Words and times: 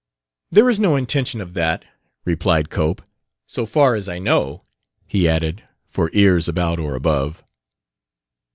"There 0.49 0.67
is 0.67 0.79
no 0.79 0.95
intention 0.95 1.41
of 1.41 1.53
that," 1.53 1.85
replied 2.25 2.71
Cope;" 2.71 3.03
so 3.45 3.67
far 3.67 3.93
as 3.93 4.09
I 4.09 4.17
know," 4.17 4.63
he 5.05 5.29
added, 5.29 5.61
for 5.89 6.09
ears 6.13 6.47
about 6.47 6.79
or 6.79 6.95
above. 6.95 7.43